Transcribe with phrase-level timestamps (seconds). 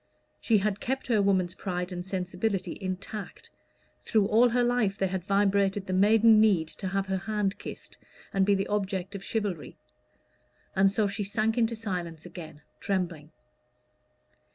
[0.39, 3.51] She had kept her woman's pride and sensibility intact:
[4.03, 7.99] through all her life there had vibrated the maiden need to have her hand kissed
[8.33, 9.77] and be the object of chivalry.
[10.75, 13.31] And so she sank into silence again, trembling.